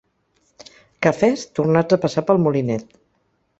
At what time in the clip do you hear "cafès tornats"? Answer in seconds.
1.07-1.99